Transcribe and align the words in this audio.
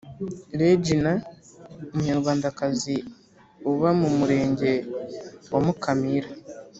Regine 0.61 1.11
umunyarwandakazi 1.87 2.95
uba 3.71 3.89
mu 3.99 4.09
Murenge 4.17 4.71
wa 5.51 5.59
mukamira 5.65 6.29